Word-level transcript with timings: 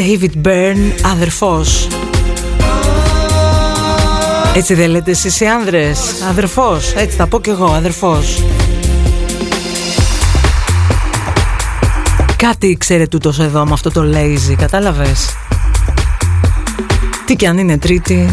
David 0.00 0.46
Byrne, 0.46 0.92
αδερφός. 1.02 1.88
Έτσι 4.54 4.74
δεν 4.74 4.90
λέτε 4.90 5.10
εσείς 5.10 5.40
οι 5.40 5.46
άνδρες, 5.46 5.98
αδερφός, 6.28 6.92
έτσι 6.94 7.16
θα 7.16 7.26
πω 7.26 7.40
κι 7.40 7.50
εγώ, 7.50 7.64
αδερφός. 7.64 8.42
Κάτι 12.36 12.76
ξέρετε 12.80 13.08
τούτος 13.08 13.38
εδώ 13.38 13.64
με 13.64 13.72
αυτό 13.72 13.90
το 13.90 14.02
lazy, 14.14 14.54
κατάλαβες; 14.56 15.28
Τι 17.26 17.36
κι 17.36 17.46
αν 17.46 17.58
είναι 17.58 17.78
τρίτη. 17.78 18.28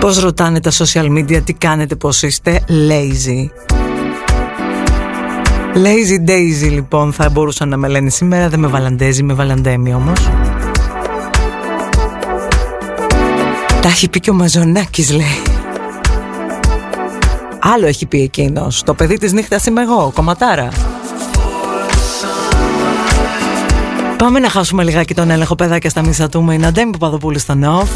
Πώς 0.00 0.18
ρωτάνε 0.18 0.60
τα 0.60 0.70
social 0.70 1.06
media, 1.18 1.44
τι 1.44 1.52
κάνετε, 1.52 1.94
πώς 1.94 2.22
είστε, 2.22 2.60
lazy; 2.68 3.50
Lazy 5.84 6.28
Daisy 6.30 6.70
λοιπόν 6.70 7.12
θα 7.12 7.28
μπορούσαν 7.28 7.68
να 7.68 7.76
με 7.76 7.88
λένε 7.88 8.10
σήμερα, 8.10 8.48
δεν 8.48 8.60
με 8.60 8.66
βαλαντέζει, 8.66 9.22
με 9.22 9.32
βαλαντέμι 9.34 9.94
όμως. 9.94 10.30
Τα 13.82 13.88
έχει 13.88 14.08
πει 14.08 14.20
και 14.20 14.30
ο 14.30 14.34
Μαζονάκης 14.34 15.12
λέει. 15.12 15.42
Άλλο 17.60 17.86
έχει 17.86 18.06
πει 18.06 18.22
εκείνος, 18.22 18.82
το 18.82 18.94
παιδί 18.94 19.18
της 19.18 19.32
νύχτας 19.32 19.66
είμαι 19.66 19.82
εγώ, 19.82 20.12
κομματάρα. 20.14 20.68
Πάμε 24.16 24.38
να 24.38 24.48
χάσουμε 24.48 24.84
λιγάκι 24.84 25.14
τον 25.14 25.30
έλεγχο 25.30 25.54
παιδάκια 25.54 25.90
στα 25.90 26.02
μισά 26.06 26.28
του 26.28 26.42
με 26.42 26.54
είναι 26.54 26.72
Παπαδοπούλου 26.90 27.38
στο. 27.38 27.88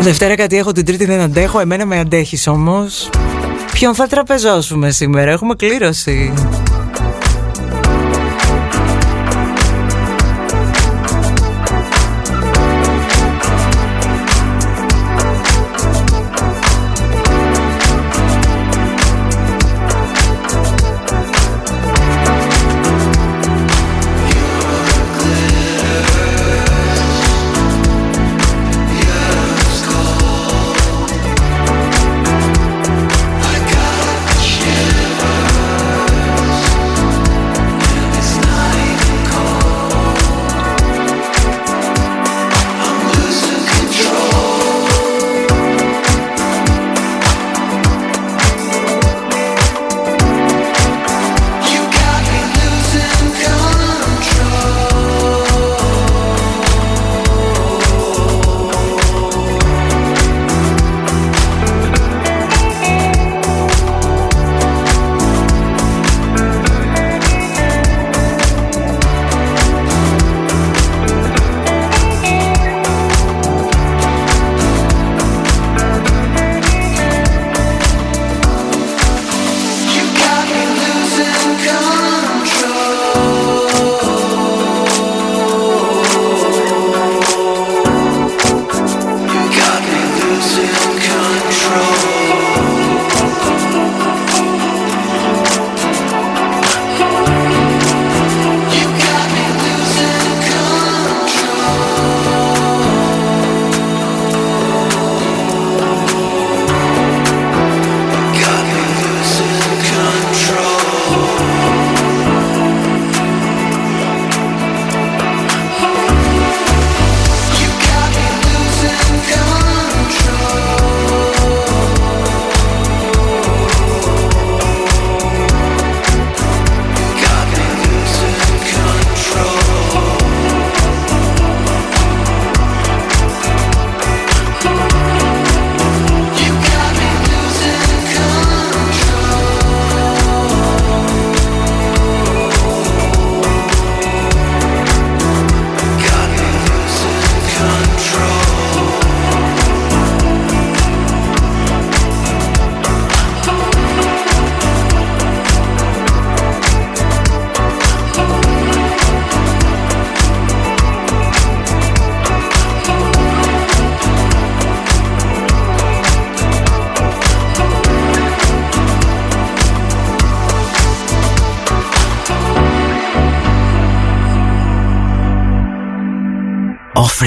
Δευτέρα 0.00 0.34
κάτι 0.34 0.56
έχω, 0.56 0.72
την 0.72 0.84
τρίτη 0.84 1.04
δεν 1.04 1.20
αντέχω 1.20 1.60
Εμένα 1.60 1.86
με 1.86 1.98
αντέχεις 1.98 2.46
όμως. 2.46 3.10
Ποιον 3.72 3.94
θα 3.94 4.06
τραπεζώσουμε 4.06 4.90
σήμερα, 4.90 5.30
έχουμε 5.30 5.54
κλήρωση. 5.54 6.32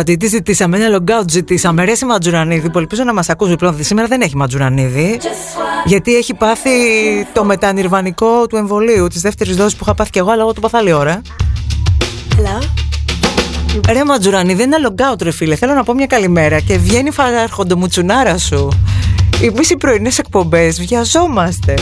ακροατή, 0.00 0.16
τι 0.16 0.26
ζητήσαμε, 0.26 0.78
ένα 0.78 0.98
logout 0.98 1.28
ζητήσαμε. 1.30 1.84
Ρέση 1.84 2.04
Ματζουρανίδη, 2.04 2.70
που 2.70 2.78
ελπίζω 2.78 3.04
να 3.04 3.12
μας 3.12 3.28
ακούσει 3.28 3.56
πλέον. 3.56 3.84
Σήμερα 3.84 4.08
δεν 4.08 4.20
έχει 4.20 4.36
Ματζουρανίδη. 4.36 5.18
Γιατί 5.84 6.16
έχει 6.16 6.34
πάθει 6.34 6.70
το 7.32 7.44
μετανιρβανικό 7.44 8.46
του 8.46 8.56
εμβολίου, 8.56 9.06
της 9.06 9.20
δεύτερης 9.20 9.56
δόσης 9.56 9.76
που 9.76 9.84
είχα 9.84 9.94
πάθει 9.94 10.10
κι 10.10 10.18
εγώ, 10.18 10.30
αλλά 10.30 10.42
εγώ 10.42 10.52
το 10.52 10.60
πάθα 10.60 10.96
ώρα. 10.96 11.20
Hello. 12.36 12.62
Ρε 13.92 14.04
Ματζουρανίδη, 14.04 14.62
ένα 14.62 14.76
logout, 14.88 15.22
ρε 15.22 15.30
φίλε. 15.30 15.54
Θέλω 15.54 15.74
να 15.74 15.84
πω 15.84 15.94
μια 15.94 16.06
καλημέρα 16.06 16.60
και 16.60 16.78
βγαίνει 16.78 17.10
φαρχοντομουτσουνάρα 17.10 18.38
σου. 18.38 18.68
Εμείς 19.42 19.70
οι 19.70 19.76
πρωινές 19.76 20.18
εκπομπές 20.18 20.80
βιαζόμαστε. 20.80 21.74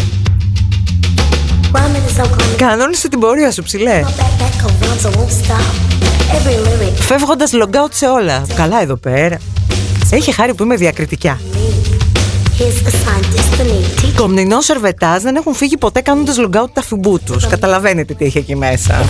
Κανόνισε 2.57 3.09
την 3.09 3.21
πορεία 3.21 3.51
σου 3.51 3.63
ψηλέ. 3.63 4.03
Φεύγοντας 6.95 7.51
logout 7.55 7.91
σε 7.91 8.07
όλα. 8.07 8.47
Καλά 8.55 8.83
εδώ 8.83 8.97
πέρα. 8.97 9.39
Έχει 10.11 10.33
χάρη 10.33 10.55
που 10.55 10.63
είμαι 10.63 10.77
διακριτικιά 10.77 11.39
Κομνηνός 14.17 14.65
σερβετάζ 14.65 15.23
δεν 15.23 15.37
έχουν 15.37 15.55
φύγει 15.55 15.77
ποτέ 15.77 16.01
κάνοντας 16.01 16.37
logout 16.41 16.71
τα 16.73 16.83
φιμπού 16.83 17.21
τους. 17.21 17.47
Καταλαβαίνετε 17.47 18.15
τι 18.15 18.25
έχει 18.25 18.39
εκεί 18.39 18.57
μέσα. 18.57 19.05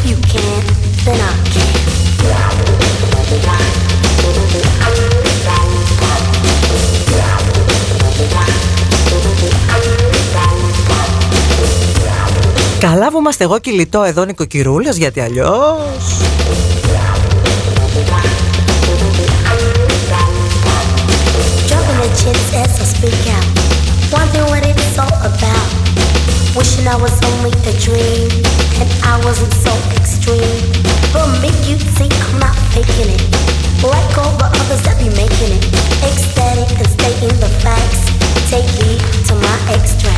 Καλά 12.81 13.11
που 13.11 13.19
είμαστε 13.19 13.45
εγώ 13.45 13.59
κυλιτό 13.59 14.03
εδώ 14.03 14.25
νοικοκυρούλες 14.25 14.97
γιατί 14.97 15.21
αλλιώς... 15.21 16.19
As 22.65 22.75
I 22.85 22.87
speak 22.97 23.25
out, 23.37 23.47
wondering 24.13 24.49
what 24.51 24.63
it's 24.71 24.99
all 25.03 25.19
about. 25.31 25.69
Wishing 26.57 26.87
I 26.95 26.97
was 27.05 27.17
only 27.31 27.53
a 27.73 27.75
dream, 27.85 28.29
and 28.81 28.91
I 29.13 29.15
wasn't 29.27 29.55
so 29.67 29.73
extreme. 29.99 30.65
But 31.15 31.27
make 31.45 31.61
you 31.71 31.77
think 31.99 32.13
I'm 32.25 32.37
not 32.47 32.57
faking 32.73 33.11
it, 33.17 33.25
like 33.93 34.13
all 34.23 34.35
the 34.43 34.49
others 34.61 34.83
that 34.87 34.97
be 35.05 35.09
making 35.23 35.53
it. 35.59 35.65
Ecstatic 36.11 36.71
and 36.83 36.91
stating 36.97 37.37
the 37.45 37.51
facts. 37.65 38.03
Take 38.51 38.71
heed 38.79 39.01
to 39.29 39.35
my 39.47 39.57
extract. 39.77 40.18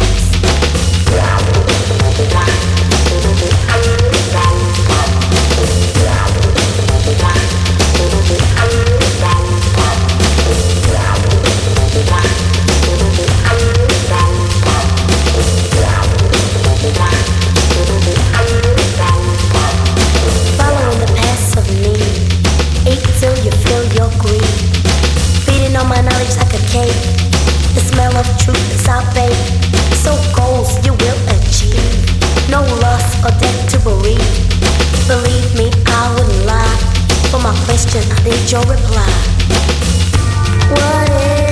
truth 28.45 28.89
are 28.89 29.05
bake. 29.15 29.47
So 29.95 30.13
goals 30.35 30.75
you 30.85 30.93
will 30.93 31.21
achieve. 31.37 32.01
No 32.49 32.61
loss 32.83 33.07
or 33.25 33.33
debt 33.41 33.59
to 33.71 33.79
bereave. 33.81 34.35
Believe 35.07 35.51
me, 35.57 35.71
I 35.87 36.03
wouldn't 36.15 36.47
lie. 36.47 36.77
For 37.31 37.41
my 37.41 37.55
question, 37.65 38.03
I 38.17 38.19
need 38.25 38.51
your 38.51 38.63
reply. 38.63 39.11
What 40.73 41.11
is 41.11 41.50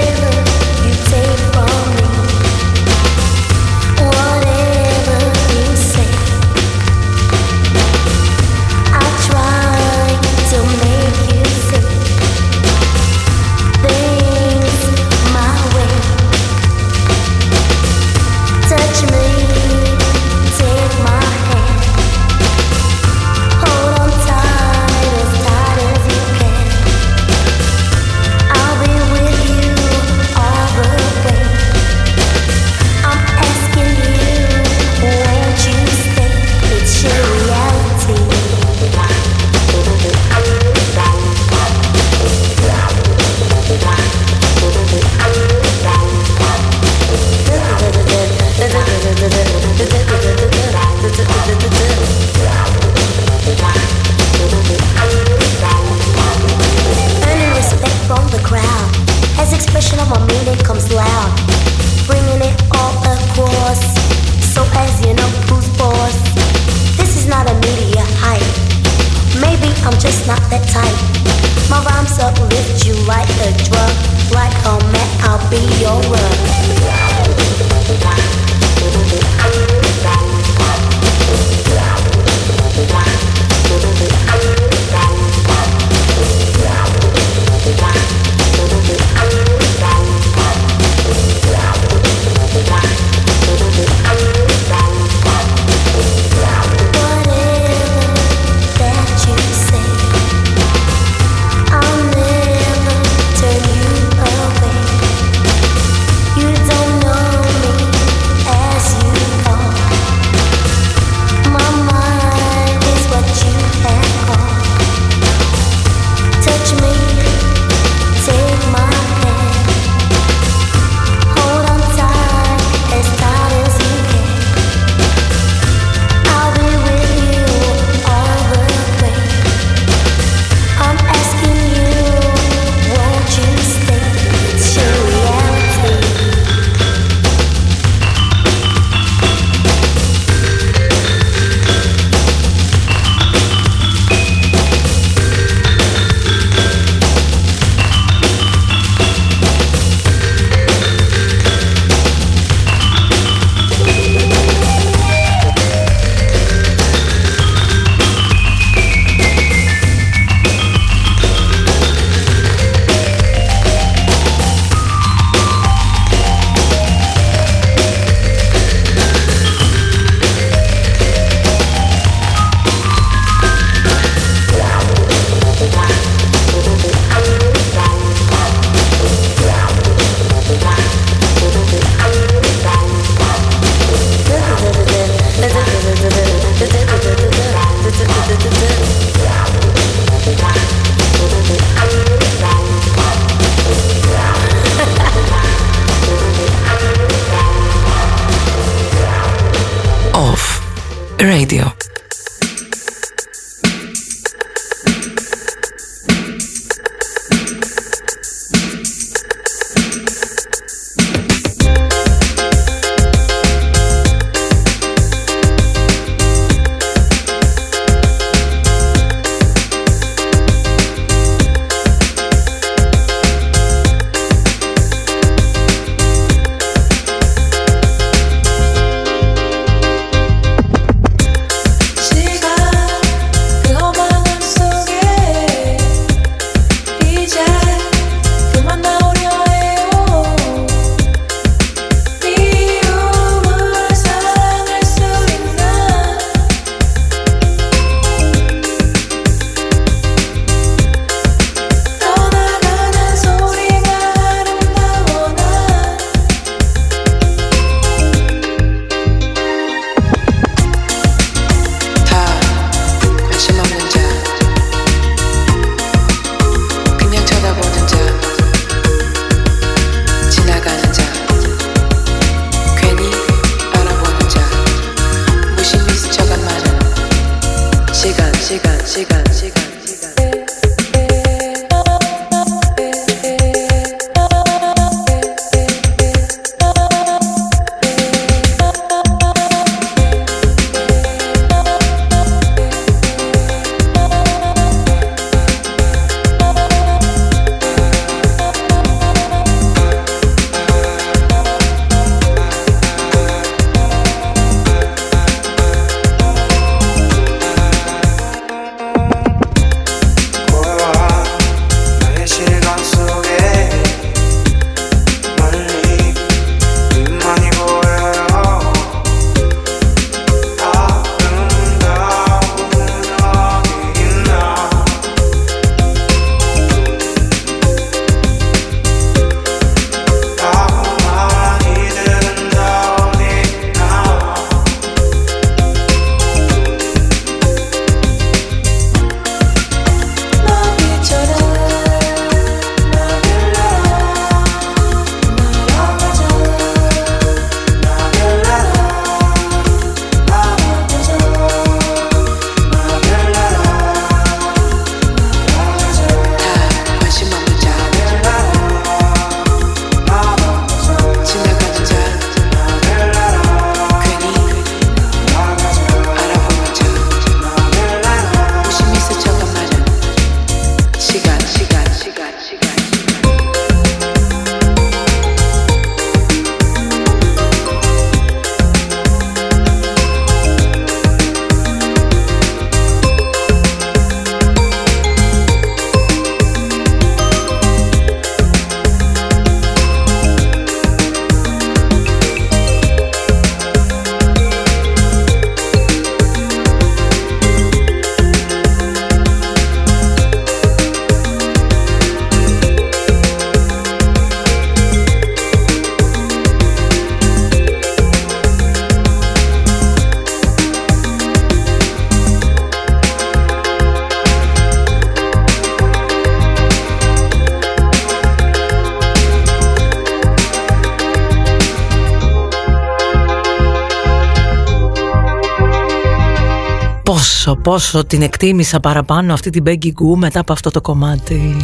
πόσο 427.63 428.05
την 428.05 428.23
εκτίμησα 428.23 428.81
παραπάνω 428.81 429.33
αυτή 429.33 429.51
την 429.51 429.63
Peggy 429.67 429.87
Goo 429.87 430.17
μετά 430.17 430.41
από 430.41 430.53
αυτό 430.53 430.71
το 430.71 430.81
κομμάτι. 430.81 431.57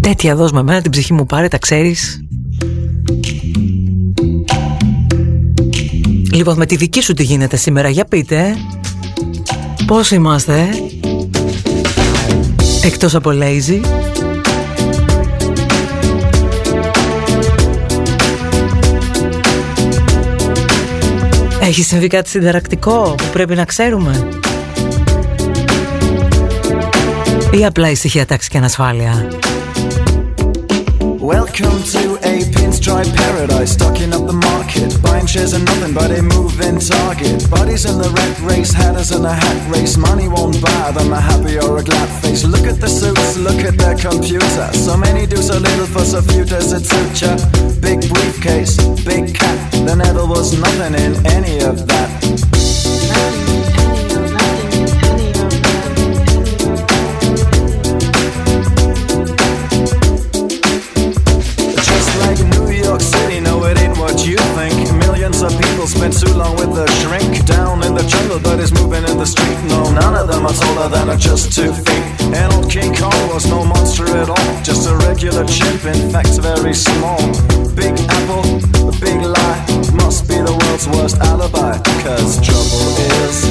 Τέτοια 0.00 0.36
δώσ' 0.36 0.52
με 0.52 0.60
εμένα 0.60 0.80
την 0.80 0.90
ψυχή 0.90 1.12
μου 1.12 1.26
πάρε, 1.26 1.48
τα 1.48 1.58
ξέρεις. 1.58 2.22
Λοιπόν, 6.32 6.56
με 6.56 6.66
τη 6.66 6.76
δική 6.76 7.00
σου 7.00 7.14
τι 7.14 7.22
γίνεται 7.22 7.56
σήμερα, 7.56 7.88
για 7.88 8.04
πείτε. 8.04 8.54
Πώς 9.86 10.10
είμαστε, 10.10 10.68
εκτός 12.82 13.14
από 13.14 13.30
lazy. 13.32 13.97
Έχει 21.68 21.82
συμβεί 21.82 22.06
κάτι 22.06 22.28
συνταρακτικό 22.28 23.14
που 23.16 23.24
πρέπει 23.32 23.54
να 23.54 23.64
ξέρουμε; 23.64 24.28
Ή 27.52 27.64
απλά 27.64 27.90
ησυχία 27.90 28.26
τάξη 28.26 28.48
και 28.48 28.58
ανασφάλεια; 28.58 29.28
Welcome 31.20 31.78
to 31.92 32.18
a 32.22 32.44
pinstripe 32.54 33.12
paradise, 33.16 33.70
stocking 33.78 34.12
up 34.12 34.26
the 34.26 34.38
market. 34.48 35.07
Are 35.28 35.58
nothing 35.58 35.92
but 35.92 36.10
a 36.10 36.22
moving 36.22 36.80
target. 36.80 37.50
Bodies 37.50 37.84
in 37.84 37.98
the 37.98 38.08
red 38.08 38.40
race, 38.40 38.72
hatters 38.72 39.12
in 39.12 39.26
a 39.26 39.32
hat 39.34 39.70
race. 39.70 39.98
Money 39.98 40.26
won't 40.26 40.60
buy 40.62 40.90
them 40.90 41.12
a 41.12 41.20
happy 41.20 41.58
or 41.58 41.76
a 41.76 41.84
glad 41.84 42.08
face. 42.22 42.44
Look 42.44 42.66
at 42.66 42.80
the 42.80 42.88
suits, 42.88 43.36
look 43.36 43.60
at 43.60 43.76
their 43.76 43.94
computer. 43.94 44.72
So 44.72 44.96
many 44.96 45.26
do 45.26 45.36
so 45.36 45.58
little 45.58 45.86
for 45.86 46.06
so 46.06 46.22
few 46.22 46.46
does 46.46 46.72
it 46.72 46.86
suit 46.86 47.20
ya? 47.20 47.36
Big 47.82 48.08
briefcase, 48.08 48.78
big 49.04 49.34
cat. 49.34 49.72
There 49.72 49.96
never 49.96 50.24
was 50.24 50.58
nothing 50.58 50.94
in 50.94 51.14
any 51.26 51.60
of 51.60 51.86
that. 51.86 52.47
Are 71.08 71.16
just 71.16 71.52
two 71.52 71.72
feet. 71.72 72.04
And 72.36 72.52
old 72.52 72.70
King 72.70 72.94
Kong 72.94 73.28
was 73.32 73.46
no 73.48 73.64
monster 73.64 74.04
at 74.16 74.28
all, 74.28 74.62
just 74.62 74.88
a 74.88 74.94
regular 75.08 75.44
chimp, 75.46 75.84
in 75.86 76.10
fact, 76.10 76.38
very 76.40 76.74
small. 76.74 77.18
Big 77.74 77.94
apple, 78.08 78.44
a 78.88 78.92
big 79.00 79.20
lie, 79.22 79.64
must 79.94 80.28
be 80.28 80.36
the 80.36 80.52
world's 80.52 80.86
worst 80.88 81.16
alibi. 81.18 81.78
Cause 82.04 82.36
trouble 82.44 82.92
is, 83.24 83.47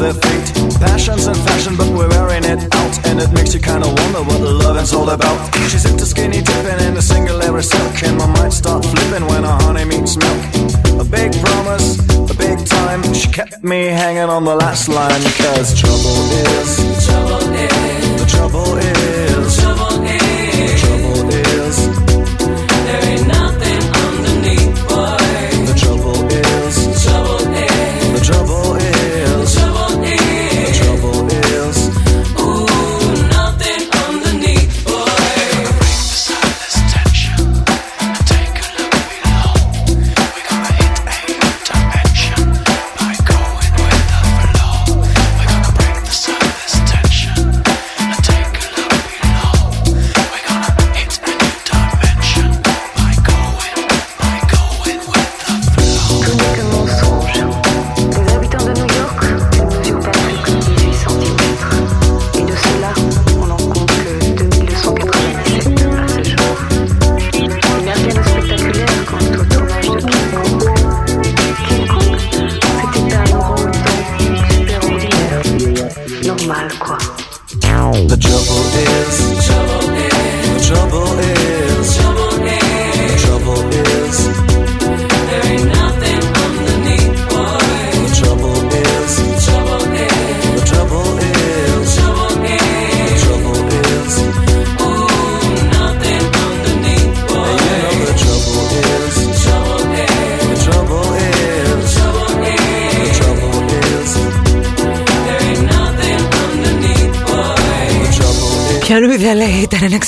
their 0.00 0.14
feet. 0.14 0.46
Passions 0.80 1.26
and 1.26 1.36
fashion, 1.36 1.76
but 1.76 1.88
we're 1.92 2.08
wearing 2.08 2.44
it 2.44 2.60
out. 2.74 2.94
And 3.06 3.20
it 3.20 3.30
makes 3.32 3.52
you 3.54 3.60
kinda 3.60 3.86
wonder 3.86 4.22
what 4.22 4.40
loving's 4.40 4.94
all 4.94 5.10
about. 5.10 5.38
She's 5.70 5.84
into 5.84 6.06
skinny 6.06 6.40
dipping 6.40 6.80
in 6.86 6.96
a 6.96 7.02
single 7.02 7.36
layer 7.36 7.62
silk. 7.62 8.02
And 8.02 8.16
my 8.16 8.26
mind 8.26 8.52
start 8.52 8.84
flipping 8.84 9.26
when 9.26 9.44
her 9.44 9.58
honey 9.64 9.84
meets 9.84 10.16
milk. 10.16 10.40
A 11.00 11.04
big 11.04 11.30
promise, 11.44 11.98
a 12.32 12.34
big 12.34 12.58
time. 12.64 13.00
She 13.12 13.28
kept 13.28 13.62
me 13.62 13.80
hanging 13.86 14.30
on 14.36 14.44
the 14.44 14.56
last 14.56 14.88
line. 14.88 15.22
Cause 15.40 15.78
trouble 15.78 16.18
is, 16.48 16.70
trouble 17.06 17.44
is, 17.52 18.20
the 18.20 18.26
trouble 18.26 18.78
is, 18.78 19.29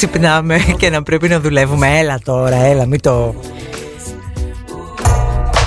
ξυπνάμε 0.06 0.58
και 0.80 0.90
να 0.90 1.02
πρέπει 1.02 1.28
να 1.28 1.40
δουλεύουμε. 1.40 1.98
Έλα 1.98 2.18
τώρα, 2.24 2.56
έλα, 2.56 2.86
μην 2.86 3.00
το. 3.00 3.34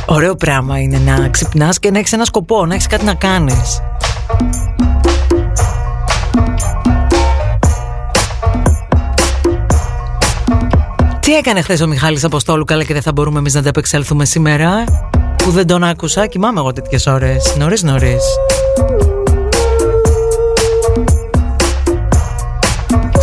Ωραίο 0.05 0.35
πράγμα 0.35 0.79
είναι 0.79 0.97
να 1.05 1.29
ξυπνάς 1.29 1.79
και 1.79 1.91
να 1.91 1.97
έχεις 1.97 2.13
ένα 2.13 2.25
σκοπό, 2.25 2.65
να 2.65 2.73
έχεις 2.73 2.87
κάτι 2.87 3.05
να 3.05 3.13
κάνεις. 3.13 3.81
Τι 11.19 11.35
έκανε 11.35 11.61
χθες 11.61 11.81
ο 11.81 11.87
Μιχάλης 11.87 12.23
Αποστόλου, 12.23 12.63
καλά 12.63 12.83
και 12.83 12.93
δεν 12.93 13.01
θα 13.01 13.11
μπορούμε 13.11 13.39
εμείς 13.39 13.53
να 13.53 13.59
ανταπεξέλθουμε 13.59 14.25
σήμερα. 14.25 14.83
Που 15.37 15.51
δεν 15.51 15.67
τον 15.67 15.83
άκουσα, 15.83 16.27
κοιμάμαι 16.27 16.59
εγώ 16.59 16.73
τέτοιες 16.73 17.07
ώρες. 17.07 17.55
Νωρίς, 17.57 17.83
νωρίς. 17.83 18.23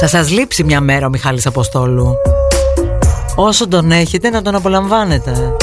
Θα 0.04 0.10
σας 0.10 0.30
λείψει 0.30 0.64
μια 0.64 0.80
μέρα 0.80 1.06
ο 1.06 1.08
Μιχάλης 1.08 1.46
Αποστόλου. 1.46 2.14
Όσο 3.34 3.68
τον 3.68 3.90
έχετε 3.90 4.30
να 4.30 4.42
τον 4.42 4.54
απολαμβάνετε. 4.54 5.56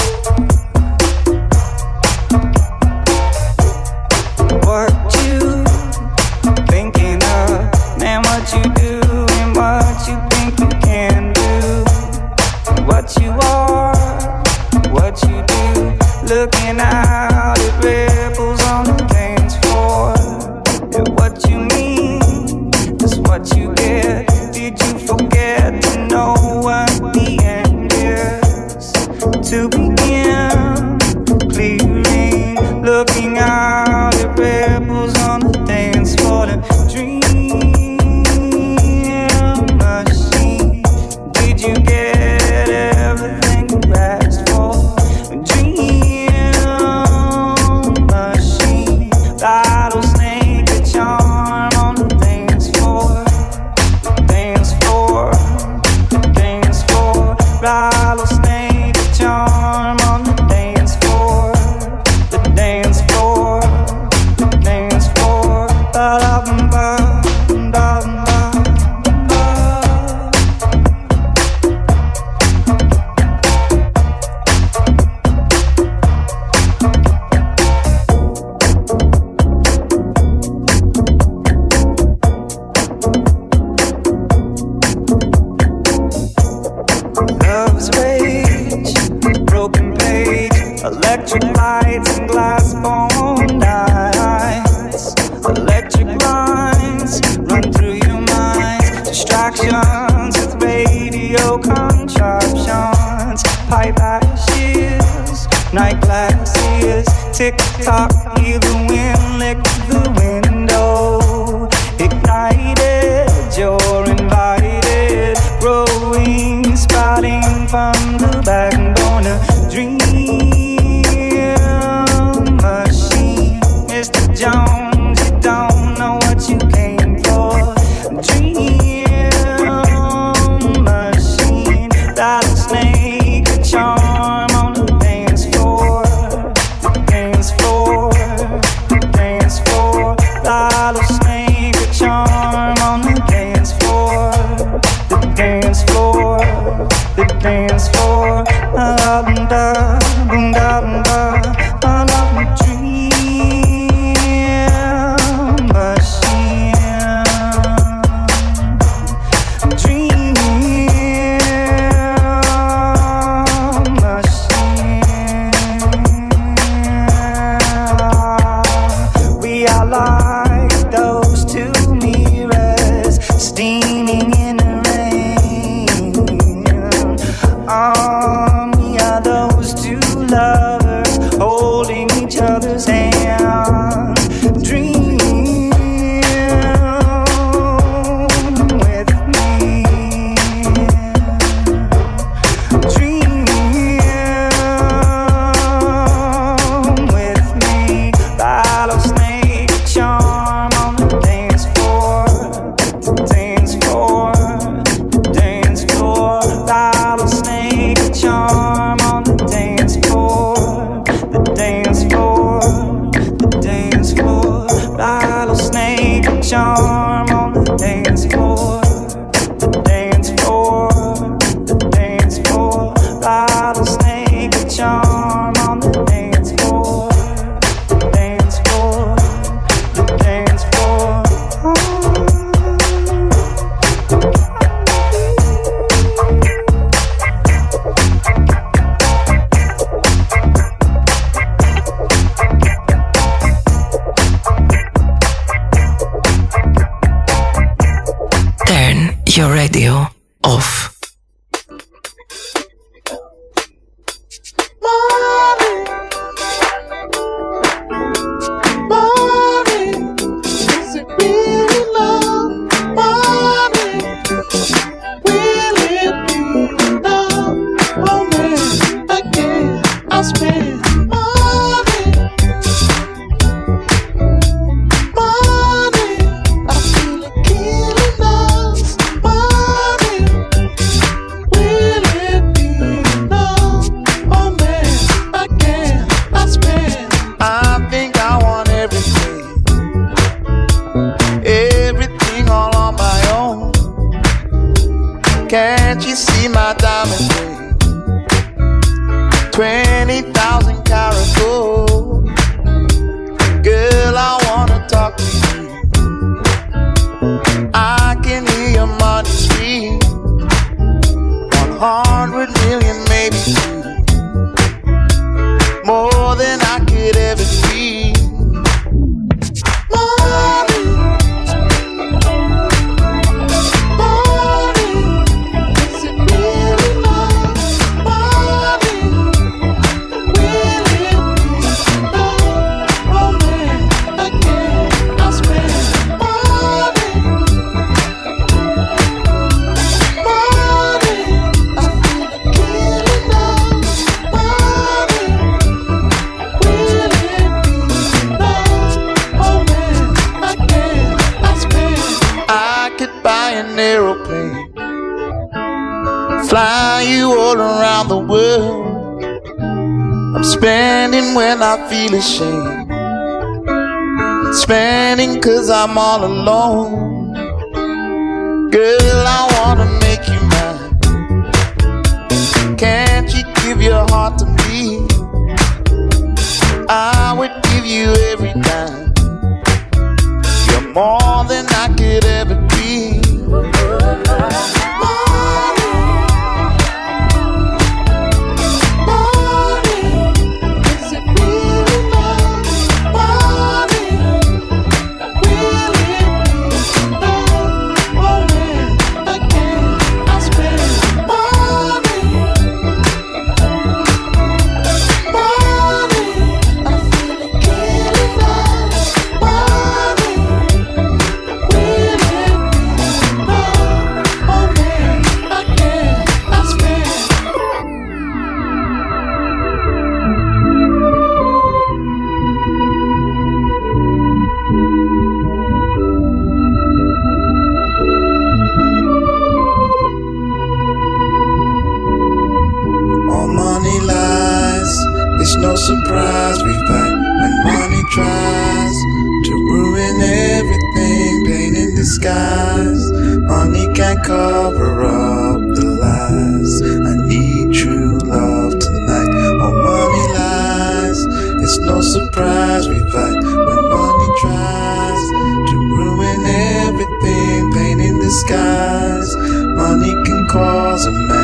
Surprise 452.20 452.88
we 452.88 453.00
fight 453.12 453.40
when 453.68 453.82
money 453.96 454.30
tries 454.42 455.24
to 455.70 455.76
ruin 455.98 456.42
everything. 456.86 457.72
Pain 457.72 458.00
in 458.02 458.20
disguise, 458.20 459.36
money 459.82 460.14
can 460.26 460.48
cause 460.48 461.06
a 461.06 461.12
man 461.12 461.39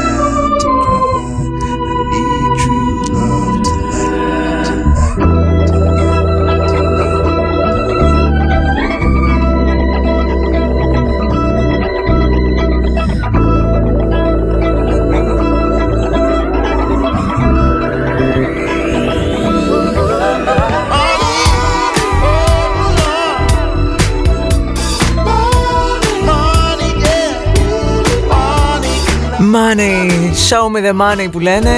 Money, 29.77 30.31
show 30.49 30.69
me 30.69 30.81
the 30.81 31.01
money 31.01 31.31
που 31.31 31.39
λένε. 31.39 31.69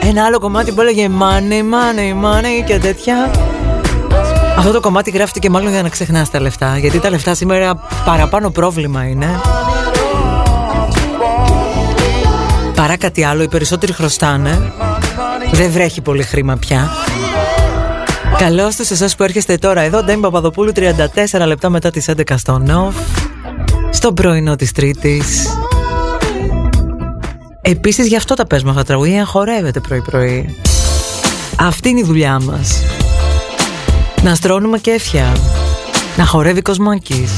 Ένα 0.00 0.24
άλλο 0.24 0.38
κομμάτι 0.38 0.72
που 0.72 0.80
έλεγε 0.80 1.08
money, 1.20 1.60
money, 1.60 2.24
money 2.24 2.64
και 2.66 2.78
τέτοια. 2.78 3.30
Αυτό 4.56 4.72
το 4.72 4.80
κομμάτι 4.80 5.10
γράφτηκε 5.10 5.50
μάλλον 5.50 5.72
για 5.72 5.82
να 5.82 5.88
ξεχνάς 5.88 6.30
τα 6.30 6.40
λεφτά. 6.40 6.78
Γιατί 6.78 6.98
τα 6.98 7.10
λεφτά 7.10 7.34
σήμερα 7.34 7.74
παραπάνω 8.04 8.50
πρόβλημα 8.50 9.04
είναι. 9.04 9.40
Παρά 12.74 12.96
κάτι 12.96 13.24
άλλο, 13.24 13.42
οι 13.42 13.48
περισσότεροι 13.48 13.92
χρωστάνε. 13.92 14.72
Δεν 15.52 15.70
βρέχει 15.70 16.00
πολύ 16.00 16.22
χρήμα 16.22 16.56
πια. 16.56 16.90
Καλώς 18.38 18.76
τους 18.76 18.90
εσάς 18.90 19.16
που 19.16 19.22
έρχεστε 19.22 19.56
τώρα 19.56 19.80
εδώ. 19.80 20.02
Ντέμι 20.02 20.20
Παπαδοπούλου, 20.20 20.72
34 20.72 21.46
λεπτά 21.46 21.68
μετά 21.68 21.90
τις 21.90 22.08
11 22.08 22.36
στο 22.36 22.58
ΝΟΦ. 22.58 22.94
Στο 23.90 24.12
πρωινό 24.12 24.56
της 24.56 24.72
Τρίτης. 24.72 25.48
Επίσης 27.62 28.06
γι' 28.06 28.16
αυτό 28.16 28.34
τα 28.34 28.46
παίζουμε 28.46 28.70
αυτά 28.70 28.82
τα 28.82 28.88
τραγούδια, 28.88 29.12
για 29.12 29.22
να 29.22 29.26
χορεύετε 29.26 29.80
πρωί-πρωί. 29.80 30.56
Αυτή 31.56 31.88
είναι 31.88 32.00
η 32.00 32.04
δουλειά 32.04 32.40
μας. 32.40 32.82
Να 34.22 34.34
στρώνουμε 34.34 34.78
κέφια. 34.78 35.36
Να 36.16 36.26
χορεύει 36.26 36.62
Κοσμάκης. 36.62 37.30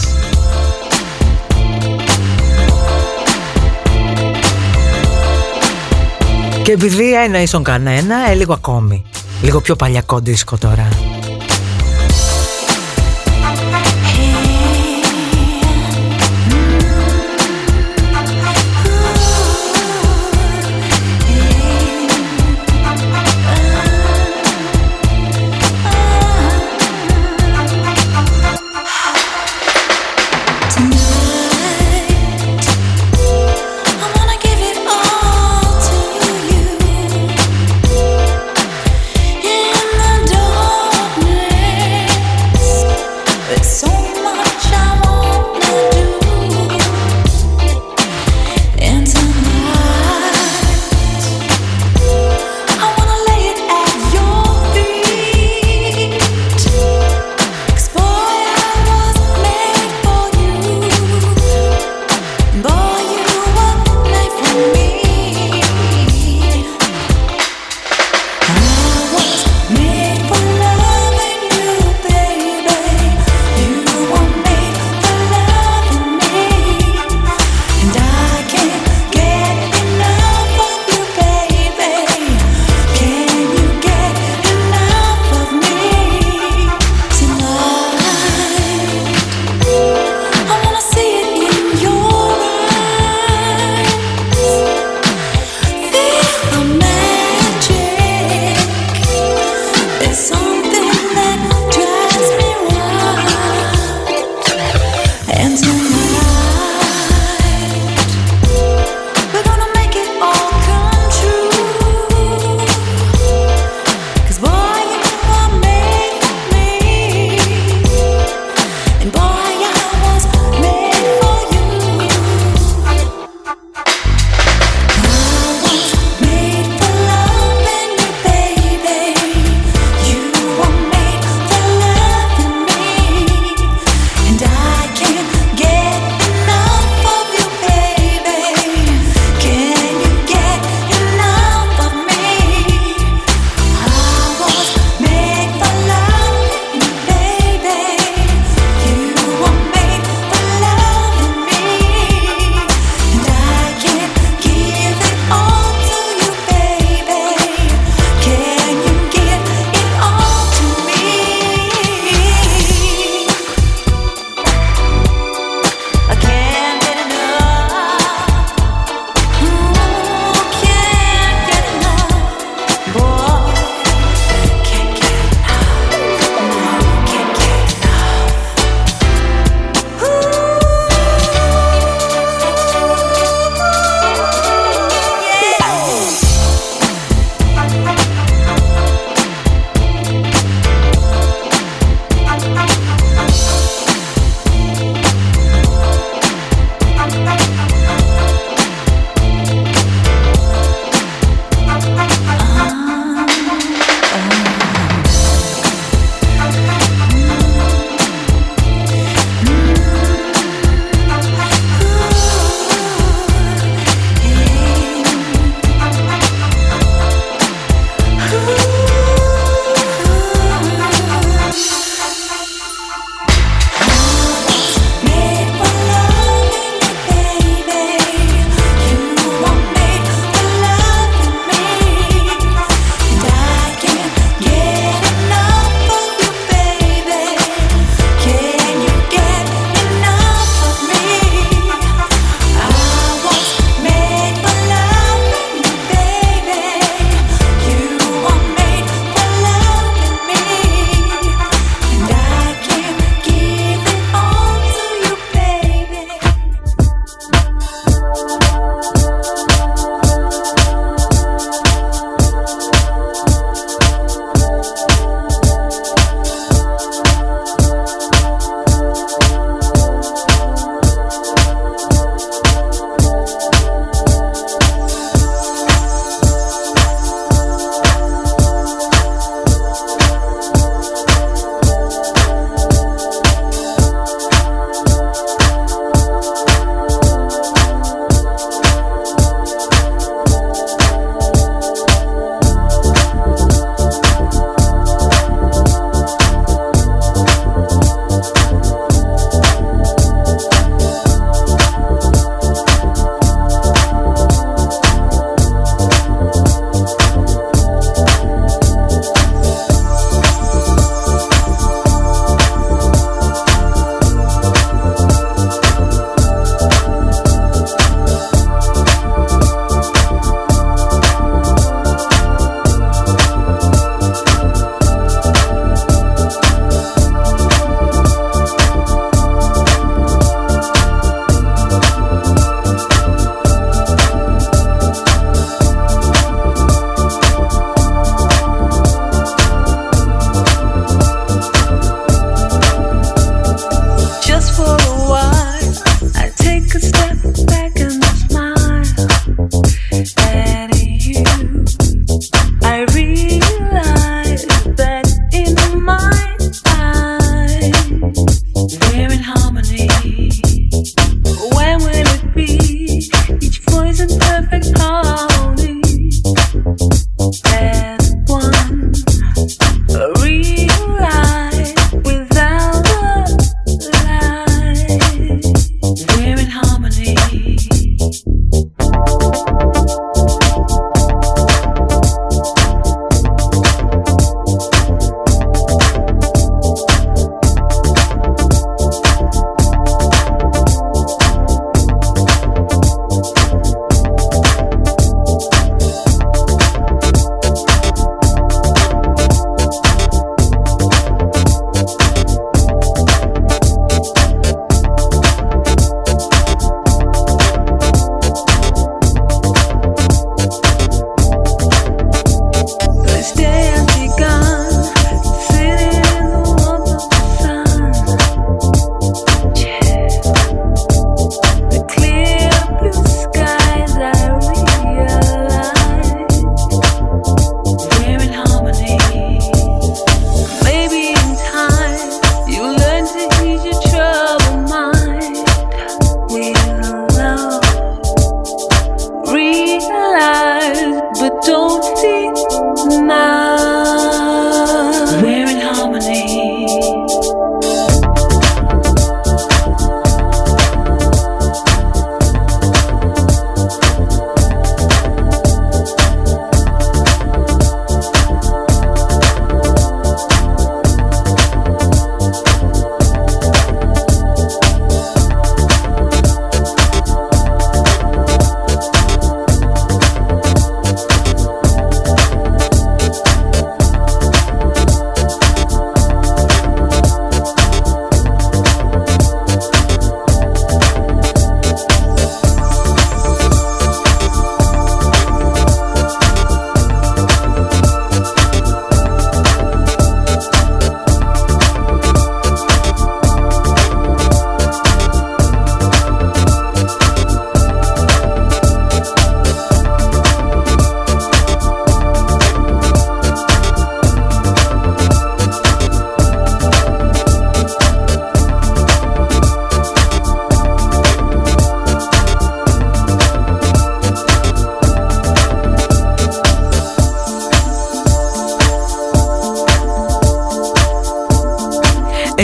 Και 6.63 6.73
επειδή 6.73 7.15
ένα 7.15 7.43
ίσον 7.43 7.63
κανένα, 7.63 8.31
ε, 8.31 8.35
λίγο 8.35 8.53
ακόμη. 8.53 9.05
Λίγο 9.43 9.61
πιο 9.61 9.77
παλιακό 9.77 10.19
δίσκο 10.19 10.57
τώρα. 10.59 10.89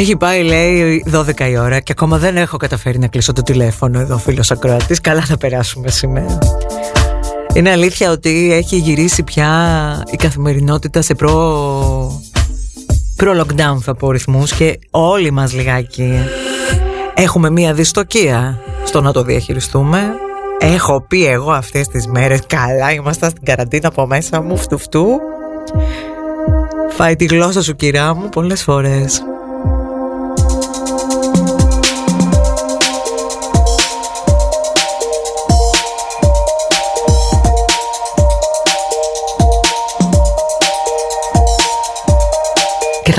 Έχει 0.09 0.17
πάει 0.17 0.43
λέει 0.43 1.05
12 1.13 1.41
η 1.51 1.59
ώρα 1.59 1.81
και 1.81 1.93
ακόμα 1.93 2.19
δεν 2.19 2.37
έχω 2.37 2.57
καταφέρει 2.57 2.99
να 2.99 3.07
κλείσω 3.07 3.33
το 3.33 3.43
τηλέφωνο 3.43 4.01
εδώ 4.01 4.19
φίλος 4.19 4.51
ακροατής. 4.51 5.01
Καλά 5.01 5.21
θα 5.21 5.37
περάσουμε 5.37 5.91
σήμερα. 5.91 6.39
Είναι 7.55 7.71
αλήθεια 7.71 8.11
ότι 8.11 8.53
έχει 8.53 8.77
γυρίσει 8.77 9.23
πια 9.23 9.49
η 10.11 10.17
καθημερινότητα 10.17 11.03
σε 11.03 11.15
προ... 11.15 12.23
προ-lockdown 13.17 13.79
θα 13.81 13.95
πω 13.95 14.11
ρυθμούς 14.11 14.53
και 14.53 14.79
όλοι 14.91 15.31
μας 15.31 15.53
λιγάκι. 15.53 16.13
Έχουμε 17.15 17.51
μία 17.51 17.75
δυστοκία 17.75 18.59
στο 18.85 19.01
να 19.01 19.13
το 19.13 19.23
διαχειριστούμε. 19.23 20.01
Έχω 20.59 21.05
πει 21.09 21.27
εγώ 21.27 21.53
αυτές 21.53 21.89
τις 21.89 22.07
μέρες 22.07 22.41
καλά 22.47 22.93
ήμασταν 22.93 23.31
στην 23.31 23.45
καραντίνα 23.45 23.89
από 23.89 24.07
μέσα 24.07 24.43
μου 24.43 24.57
φτουφτού 24.57 25.07
Φάει 26.91 27.17
τη 27.17 27.25
γλώσσα 27.25 27.63
σου 27.63 27.77
κυρά 27.77 28.15
μου 28.15 28.29
πολλές 28.29 28.63
φορές 28.63 29.23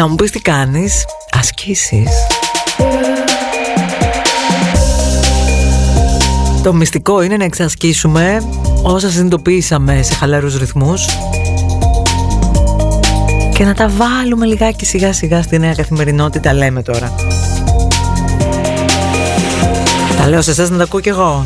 θα 0.01 0.07
μου 0.07 0.15
πεις 0.15 0.31
τι 0.31 0.39
κάνεις 0.39 1.05
Ασκήσεις 1.31 2.09
Το 6.63 6.73
μυστικό 6.73 7.21
είναι 7.21 7.37
να 7.37 7.43
εξασκήσουμε 7.43 8.43
όσα 8.81 9.09
συνειδητοποιήσαμε 9.09 10.01
σε 10.01 10.13
χαλαρούς 10.13 10.57
ρυθμούς 10.57 11.05
και 13.53 13.63
να 13.63 13.73
τα 13.73 13.89
βάλουμε 13.89 14.45
λιγάκι 14.45 14.85
σιγά 14.85 15.13
σιγά 15.13 15.41
στη 15.41 15.59
νέα 15.59 15.73
καθημερινότητα 15.73 16.53
λέμε 16.53 16.81
τώρα. 16.81 17.15
Τα 20.17 20.27
λέω 20.27 20.41
σε 20.41 20.51
εσάς 20.51 20.69
να 20.69 20.77
τα 20.77 20.83
ακούω 20.83 20.99
κι 20.99 21.09
εγώ. 21.09 21.45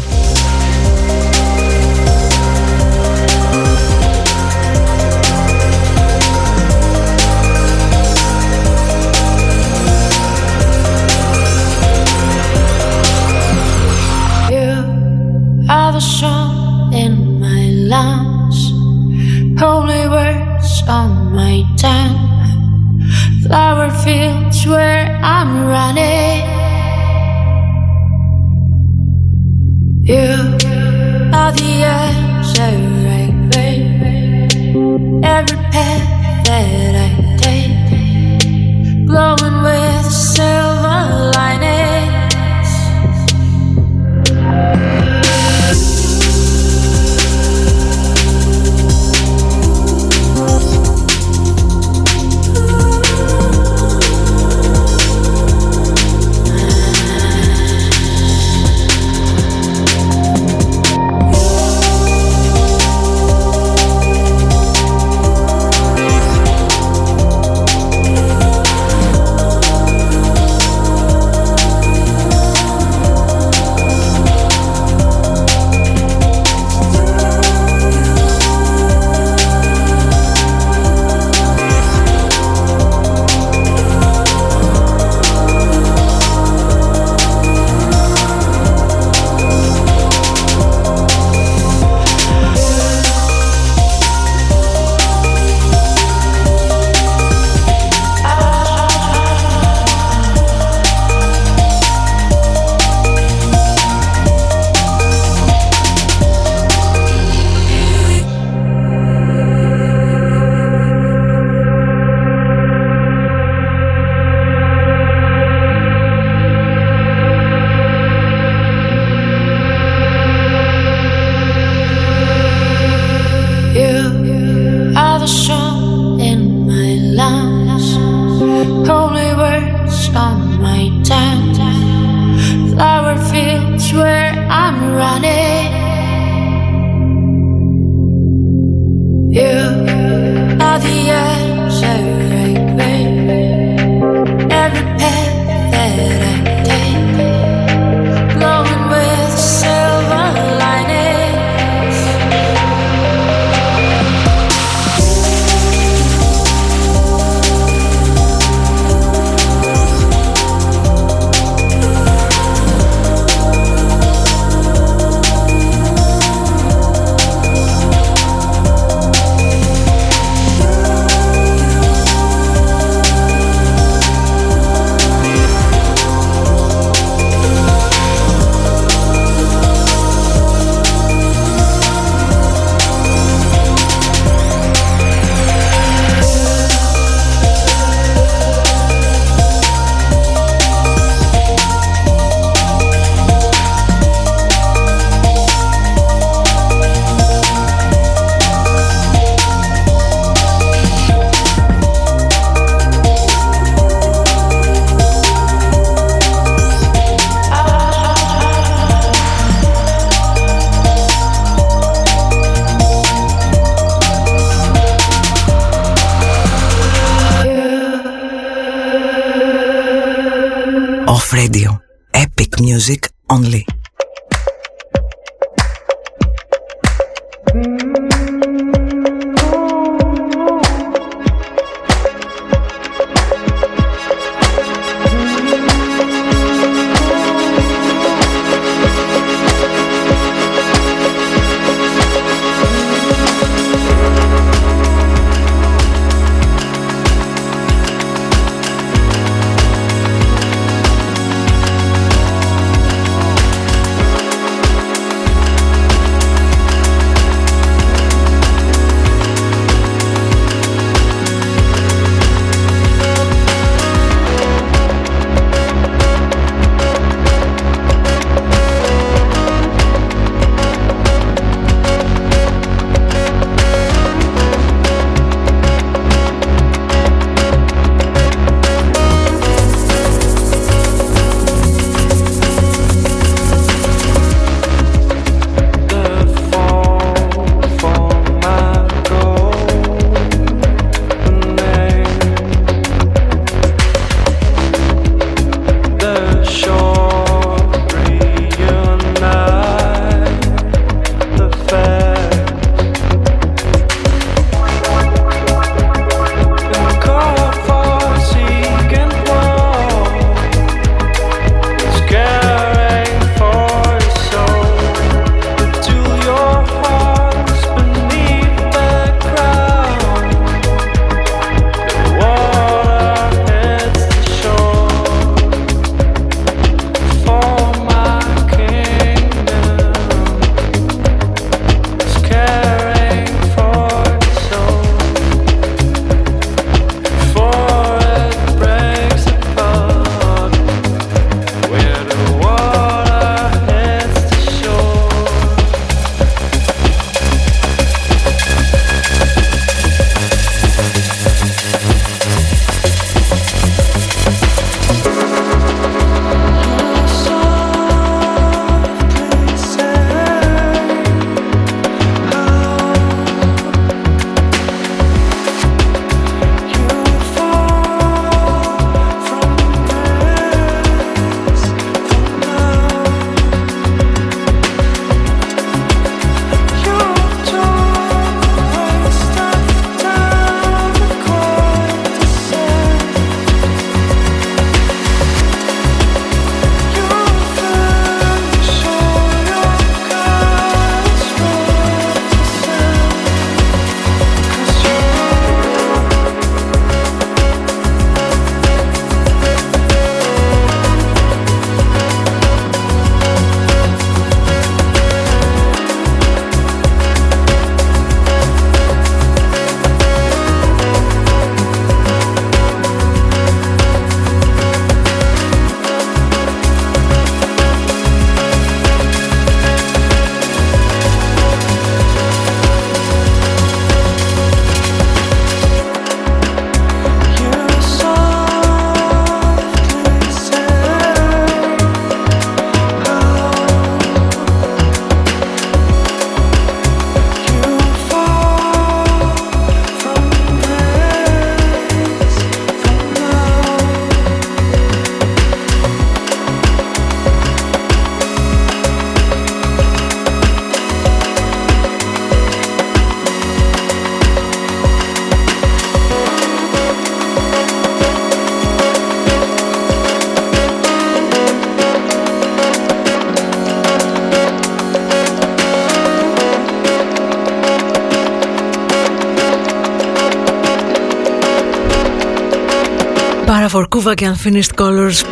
Φορκούβα 473.73 474.13
και 474.13 474.31
Unfinished 474.33 474.81
Colors. 474.81 475.25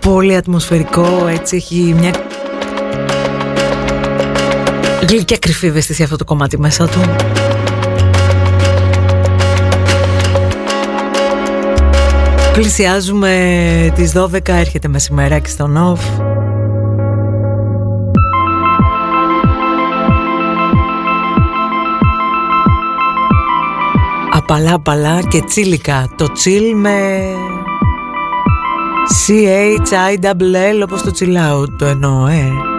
Πολύ 0.00 0.36
ατμοσφαιρικό, 0.36 1.26
έτσι 1.30 1.56
έχει 1.56 1.94
μια 1.98 2.12
γλυκιά 5.08 5.38
κρυφή 5.38 5.66
ευαισθησία 5.66 6.04
αυτό 6.04 6.16
το 6.16 6.24
κομμάτι 6.24 6.58
μέσα 6.58 6.88
του. 6.88 7.00
Πλησιάζουμε 12.52 13.92
τις 13.94 14.12
12, 14.16 14.48
έρχεται 14.48 14.88
μεσημεράκι 14.88 15.50
στο 15.50 15.66
Νοφ 15.66 16.00
Απαλά 24.32 24.74
απαλά 24.74 25.22
και 25.28 25.42
τσίλικα. 25.42 26.08
Το 26.16 26.32
τσίλ 26.32 26.76
με 26.76 27.20
CHIWL 29.12 30.82
όπως 30.82 31.02
το 31.02 31.10
chill 31.18 31.36
out 31.36 31.68
το 31.78 31.84
εννοώ, 31.84 32.26
ε. 32.26 32.71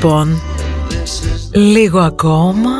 λοιπόν 0.00 0.40
Λίγο 1.52 1.98
ακόμα 1.98 2.70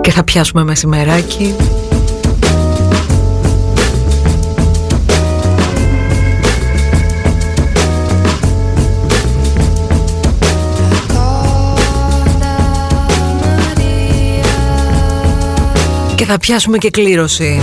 Και 0.00 0.10
θα 0.10 0.24
πιάσουμε 0.24 0.64
μεσημεράκι. 0.64 1.54
Και 16.14 16.24
θα 16.24 16.38
πιάσουμε 16.38 16.78
και 16.78 16.90
κλήρωση. 16.90 17.60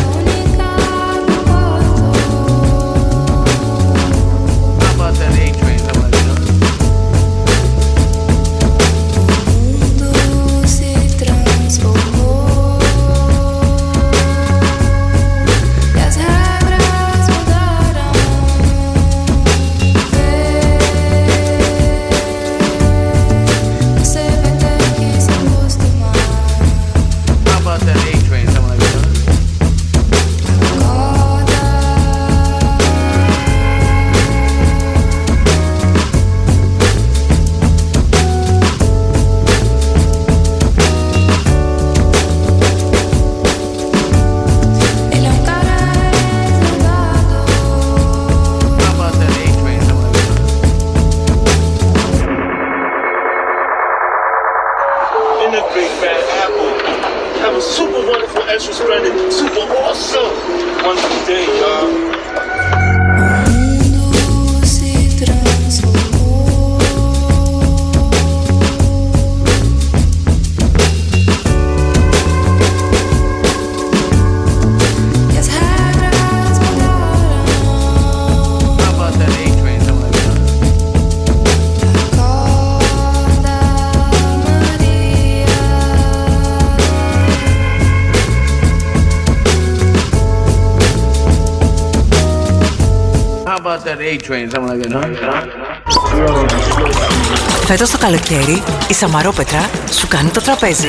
Φέτος 97.75 97.89
το 97.89 97.97
καλοκαίρι 97.97 98.63
η 98.89 98.93
Σαμαρόπετρα 98.93 99.69
σου 99.91 100.07
κάνει 100.07 100.29
το 100.29 100.41
τραπέζι. 100.41 100.87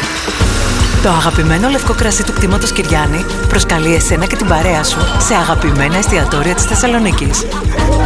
Το 1.03 1.09
αγαπημένο 1.09 1.69
λευκό 1.69 1.93
κρασί 1.93 2.25
του 2.25 2.33
κτήματος 2.33 2.73
Κυριάννη 2.73 3.25
προσκαλεί 3.49 3.95
εσένα 3.95 4.27
και 4.27 4.37
την 4.37 4.47
παρέα 4.47 4.85
σου 4.85 4.99
σε 5.19 5.35
αγαπημένα 5.35 5.97
εστιατόρια 5.97 6.55
της 6.55 6.65
Θεσσαλονίκης. 6.65 7.47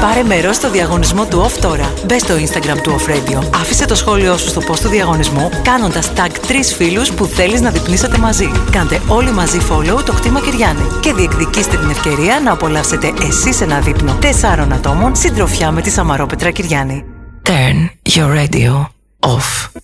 Πάρε 0.01 0.23
μέρος 0.23 0.57
στο 0.57 0.71
διαγωνισμό 0.71 1.27
του 1.27 1.45
OFF 1.45 1.59
τώρα. 1.61 1.93
Μπε 2.07 2.19
στο 2.19 2.35
Instagram 2.35 2.81
του 2.83 2.97
Off 2.97 3.11
Radio. 3.11 3.43
Άφησε 3.55 3.85
το 3.85 3.95
σχόλιο 3.95 4.37
σου 4.37 4.49
στο 4.49 4.61
post 4.69 4.79
του 4.81 4.89
διαγωνισμού 4.89 5.51
κάνοντας 5.63 6.13
tag 6.17 6.31
τρεις 6.47 6.75
φίλους 6.75 7.13
που 7.13 7.25
θέλεις 7.25 7.61
να 7.61 7.71
διπνήσετε 7.71 8.19
μαζί. 8.19 8.51
Κάντε 8.71 9.01
όλοι 9.09 9.31
μαζί 9.33 9.59
follow 9.71 10.05
το 10.05 10.13
κτήμα 10.13 10.41
Κυριάννη 10.41 10.87
και 11.01 11.13
διεκδικήστε 11.13 11.77
την 11.77 11.91
ευκαιρία 11.91 12.41
να 12.45 12.53
απολαύσετε 12.53 13.13
εσείς 13.29 13.61
ένα 13.61 13.79
δείπνο 13.81 14.17
τεσσάρων 14.21 14.73
ατόμων 14.73 15.17
συντροφιά 15.17 15.71
με 15.71 15.81
τη 15.81 15.91
Σαμαρόπετρα 15.91 16.51
Κυριάννη. 16.51 17.05
Turn 17.49 17.89
your 18.05 18.31
radio 18.31 18.85
off. 19.23 19.75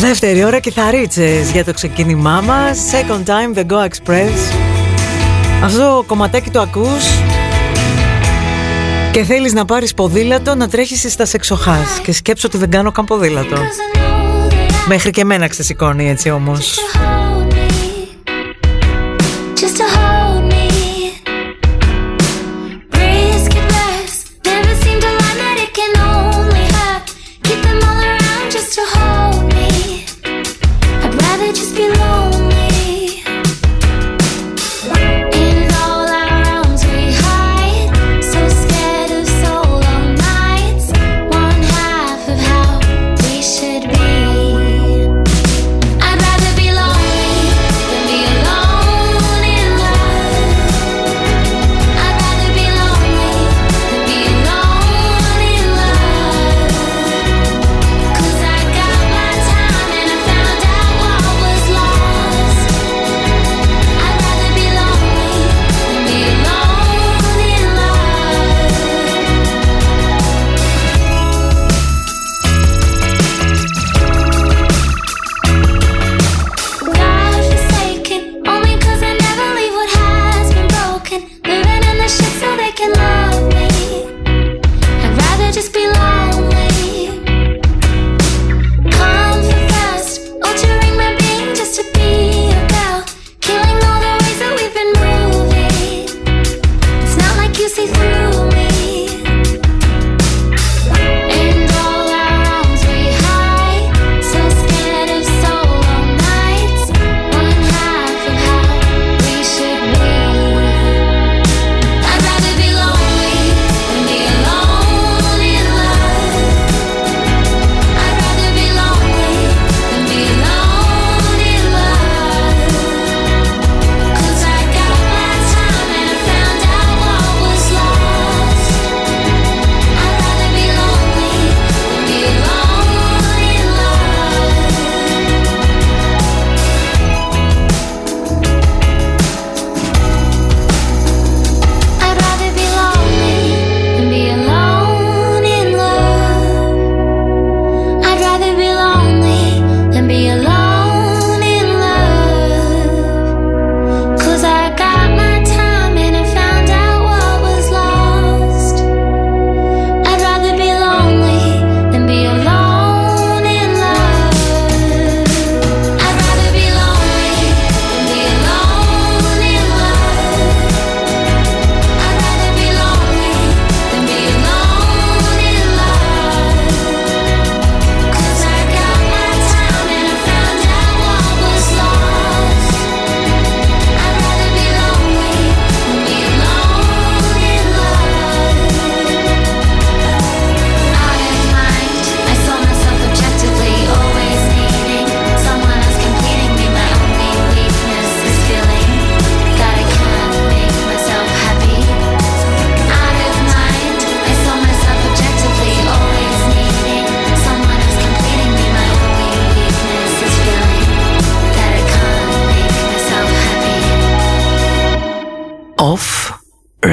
Δεύτερη 0.00 0.44
ώρα 0.44 0.58
κιθαρίτσες 0.58 1.50
για 1.50 1.64
το 1.64 1.72
ξεκίνημά 1.72 2.40
μας. 2.40 2.78
Second 2.92 3.24
time 3.24 3.58
the 3.58 3.66
Go 3.66 3.88
Express. 3.88 4.54
Αυτό 5.64 5.78
το 5.78 6.04
κομματάκι 6.06 6.50
το 6.50 6.60
ακούς 6.60 7.04
Και 9.12 9.22
θέλεις 9.22 9.52
να 9.52 9.64
πάρεις 9.64 9.94
ποδήλατο 9.94 10.54
να 10.54 10.68
τρέχεις 10.68 11.12
στα 11.12 11.24
σεξοχάς. 11.24 12.00
Και 12.02 12.12
σκέψω 12.12 12.46
ότι 12.46 12.58
δεν 12.58 12.70
κάνω 12.70 12.92
καμποδήλατο. 12.92 13.56
Μέχρι 14.86 15.10
και 15.10 15.20
εμένα 15.20 15.48
ξεσηκώνει 15.48 16.10
έτσι 16.10 16.30
όμως. 16.30 16.78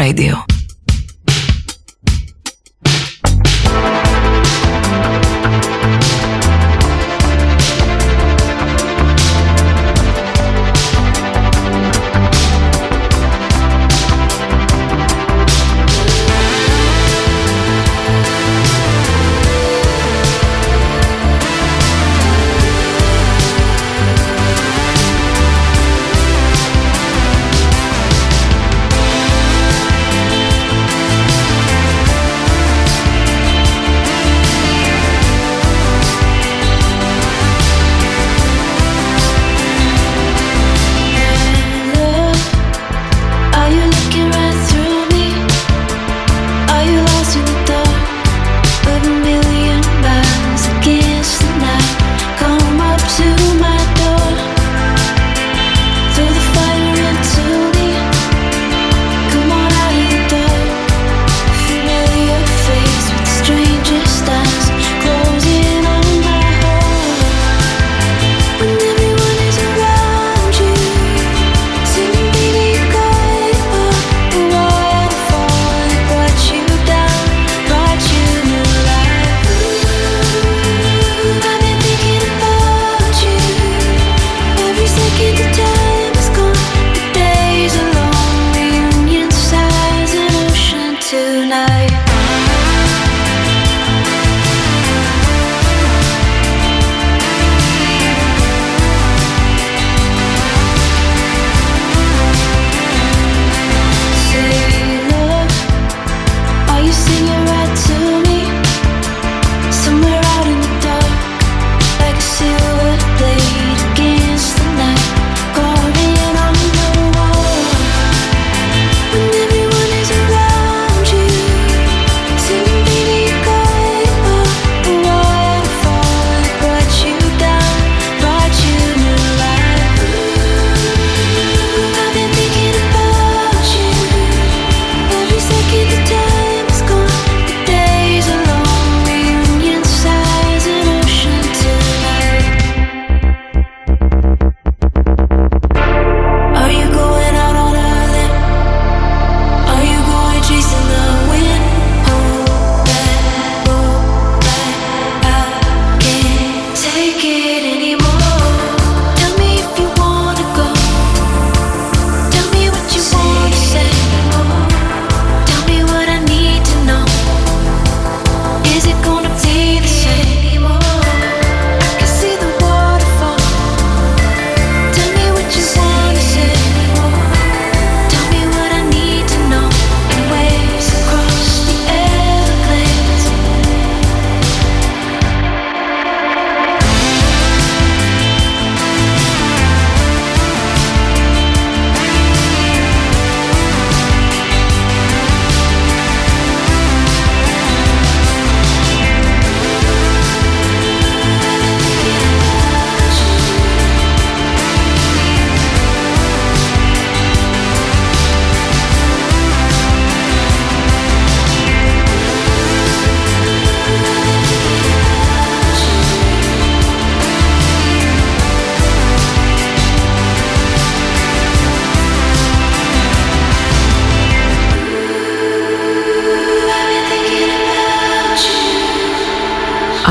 Radio. 0.06 0.55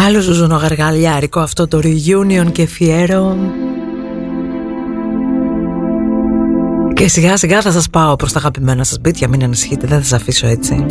Άλλο 0.06 0.20
ζουζουνογαργαλιάρικο 0.20 1.40
αυτό 1.40 1.68
το 1.68 1.81
reunion 1.82 2.52
και 2.52 2.66
φιέρο. 2.66 3.36
Και 6.94 7.09
σιγά 7.09 7.36
σιγά 7.36 7.60
θα 7.60 7.70
σας 7.70 7.90
πάω 7.90 8.16
προς 8.16 8.32
τα 8.32 8.39
αγαπημένα 8.39 8.85
σας 8.85 8.98
μπίτια, 9.01 9.28
μην 9.28 9.43
ανησυχείτε, 9.43 9.86
δεν 9.86 9.98
θα 9.98 10.05
σας 10.05 10.20
αφήσω 10.20 10.47
έτσι. 10.47 10.86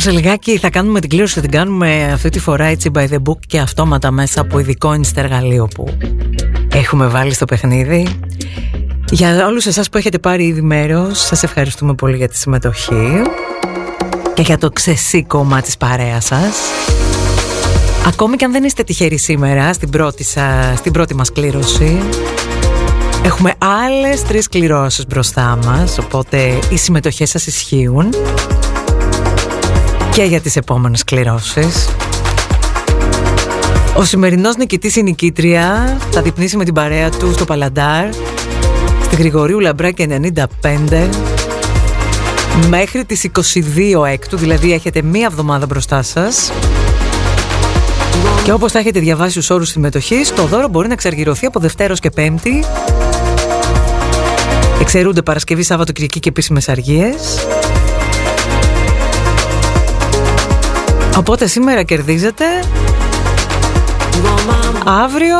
Λοιπόν, 0.00 0.12
σε 0.14 0.20
λιγάκι 0.22 0.58
θα 0.58 0.70
κάνουμε 0.70 1.00
την 1.00 1.08
κλήρωση 1.08 1.34
και 1.34 1.40
την 1.40 1.50
κάνουμε 1.50 2.10
αυτή 2.12 2.28
τη 2.28 2.38
φορά 2.38 2.64
έτσι 2.64 2.90
by 2.94 3.08
the 3.08 3.16
book 3.28 3.38
και 3.46 3.58
αυτόματα 3.58 4.10
μέσα 4.10 4.40
από 4.40 4.58
ειδικό 4.58 4.92
ενστεργαλείο 4.92 5.68
που 5.74 5.96
έχουμε 6.72 7.06
βάλει 7.06 7.32
στο 7.32 7.44
παιχνίδι. 7.44 8.06
Για 9.10 9.46
όλους 9.46 9.66
εσάς 9.66 9.88
που 9.88 9.98
έχετε 9.98 10.18
πάρει 10.18 10.44
ήδη 10.46 10.60
μέρος, 10.60 11.20
σας 11.20 11.42
ευχαριστούμε 11.42 11.94
πολύ 11.94 12.16
για 12.16 12.28
τη 12.28 12.36
συμμετοχή 12.36 13.22
και 14.34 14.42
για 14.42 14.58
το 14.58 14.70
ξεσήκωμα 14.70 15.60
της 15.60 15.76
παρέας 15.76 16.24
σας. 16.24 16.56
Ακόμη 18.06 18.36
και 18.36 18.44
αν 18.44 18.52
δεν 18.52 18.64
είστε 18.64 18.82
τυχεροί 18.82 19.16
σήμερα 19.16 19.72
στην 19.72 19.90
πρώτη, 19.90 20.24
σα, 20.24 20.76
στην 20.76 20.92
πρώτη 20.92 21.14
μας 21.14 21.32
κλήρωση, 21.32 21.98
έχουμε 23.24 23.54
άλλες 23.58 24.22
τρεις 24.22 24.48
κληρώσεις 24.48 25.06
μπροστά 25.06 25.58
μας, 25.64 25.98
οπότε 25.98 26.58
οι 26.70 26.76
συμμετοχές 26.76 27.30
σας 27.30 27.46
ισχύουν 27.46 28.08
και 30.12 30.22
για 30.22 30.40
τις 30.40 30.56
επόμενες 30.56 31.04
κληρώσεις. 31.04 31.88
Ο 33.96 34.04
σημερινός 34.04 34.56
νικητής 34.56 34.96
η 34.96 35.02
νικήτρια 35.02 35.96
θα 36.10 36.22
διπνήσει 36.22 36.56
με 36.56 36.64
την 36.64 36.74
παρέα 36.74 37.10
του 37.10 37.32
στο 37.32 37.44
Παλαντάρ 37.44 38.08
στη 39.02 39.16
Γρηγορίου 39.16 39.60
Λαμπράκη 39.60 40.08
95 40.90 41.08
μέχρι 42.68 43.04
τις 43.04 43.28
22 44.00 44.04
έκτου, 44.06 44.36
δηλαδή 44.36 44.72
έχετε 44.72 45.02
μία 45.02 45.26
εβδομάδα 45.30 45.66
μπροστά 45.66 46.02
σας. 46.02 46.52
Και 48.44 48.52
όπως 48.52 48.72
θα 48.72 48.78
έχετε 48.78 49.00
διαβάσει 49.00 49.34
τους 49.34 49.50
όρους 49.50 49.68
συμμετοχής, 49.68 50.34
το 50.34 50.44
δώρο 50.46 50.68
μπορεί 50.68 50.86
να 50.86 50.92
εξαργυρωθεί 50.92 51.46
από 51.46 51.60
Δευτέρος 51.60 52.00
και 52.00 52.10
Πέμπτη. 52.10 52.64
Εξαιρούνται 54.80 55.22
Παρασκευή, 55.22 55.62
Σάββατο, 55.62 55.92
Κυριακή 55.92 56.20
και 56.20 56.28
επίσημες 56.28 56.68
αργίες 56.68 57.46
Οπότε 61.20 61.46
σήμερα 61.46 61.82
κερδίζετε 61.82 62.44
Αύριο 64.84 65.36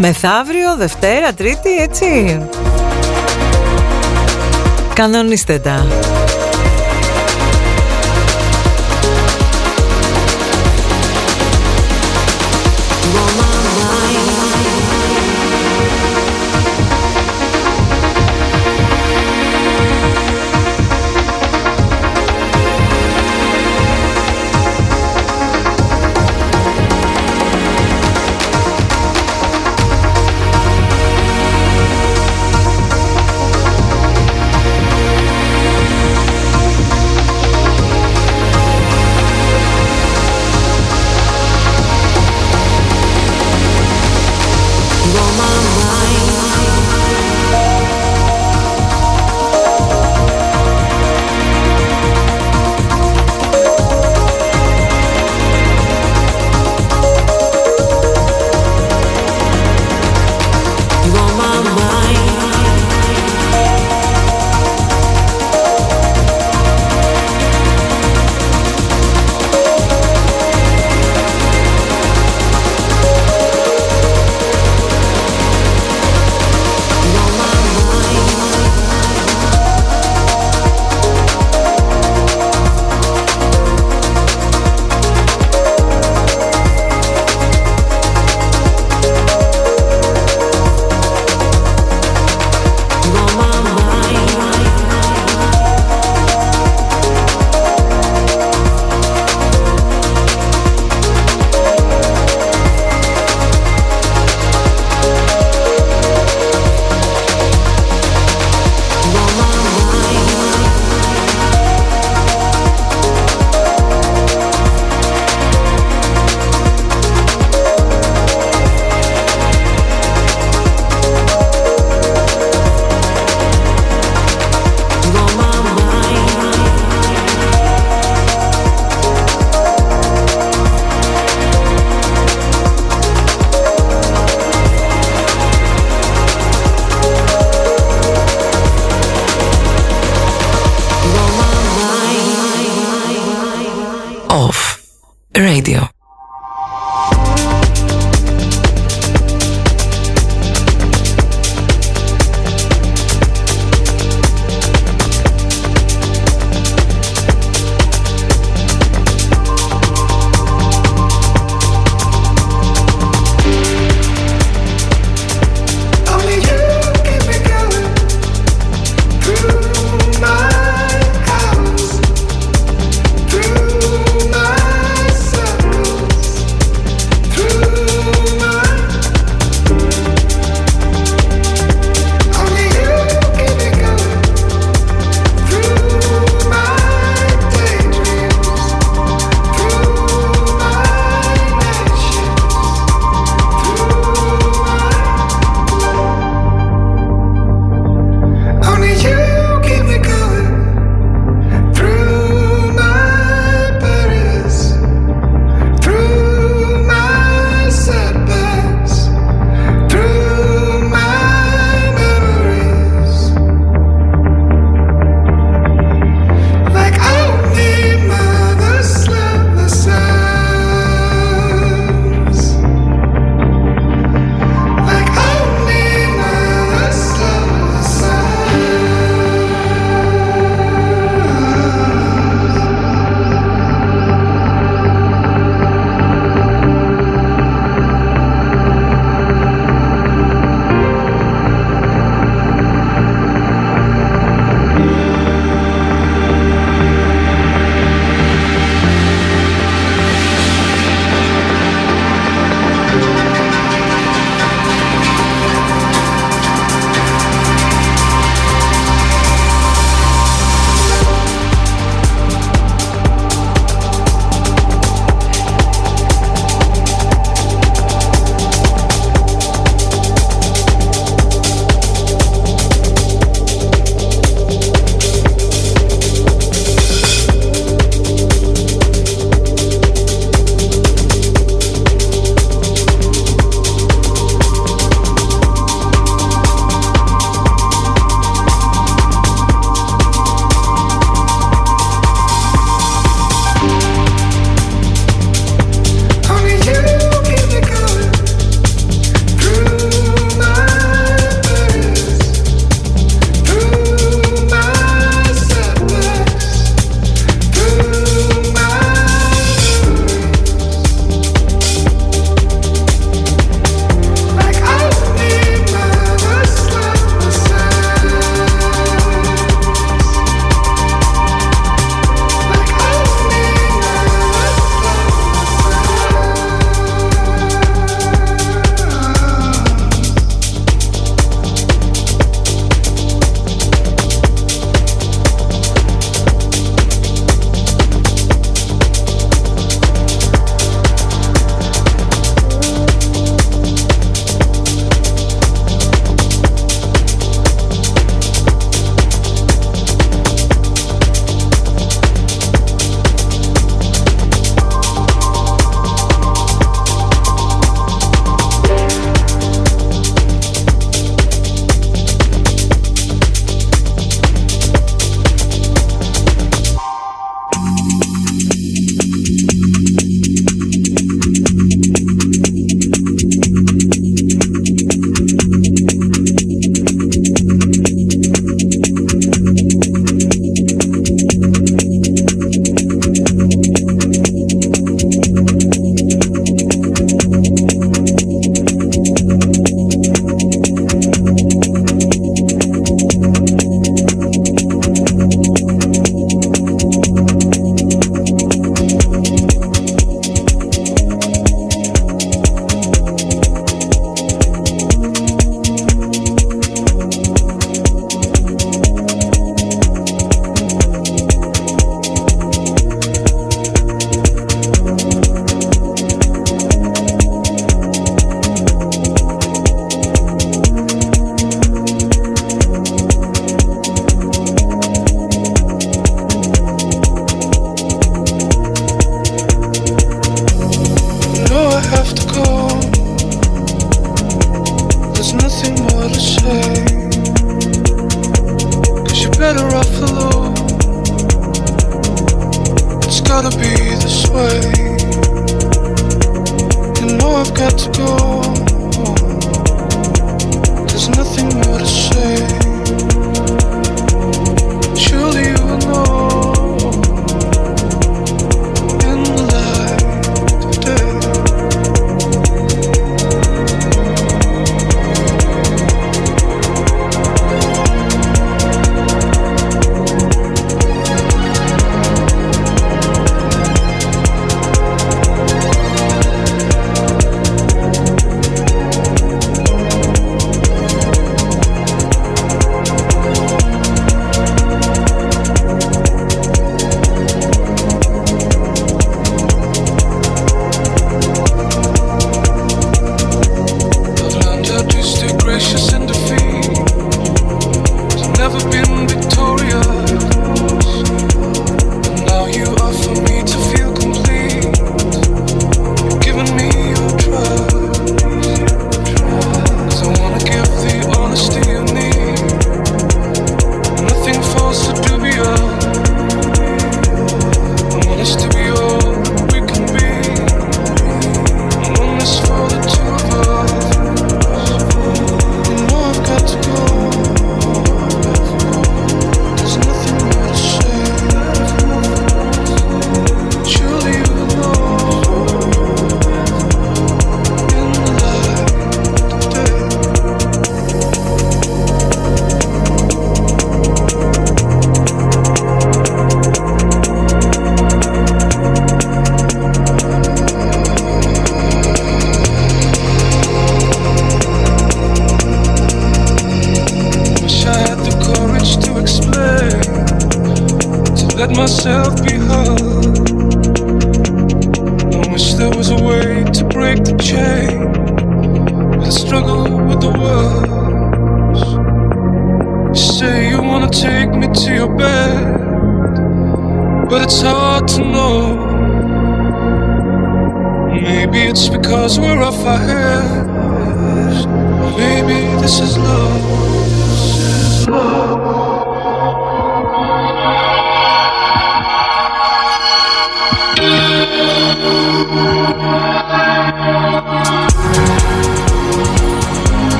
Μεθαύριο, 0.00 0.76
Δευτέρα, 0.76 1.32
Τρίτη, 1.32 1.76
έτσι. 1.80 2.40
Κανονίστε 4.94 5.58
τα 5.58 5.86